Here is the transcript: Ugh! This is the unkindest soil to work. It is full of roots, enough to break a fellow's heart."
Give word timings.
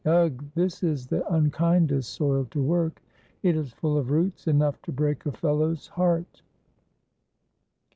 Ugh! 0.03 0.43
This 0.55 0.81
is 0.81 1.05
the 1.05 1.23
unkindest 1.31 2.11
soil 2.15 2.45
to 2.45 2.59
work. 2.59 3.03
It 3.43 3.55
is 3.55 3.71
full 3.71 3.99
of 3.99 4.09
roots, 4.09 4.47
enough 4.47 4.81
to 4.81 4.91
break 4.91 5.27
a 5.27 5.31
fellow's 5.31 5.85
heart." 5.89 6.41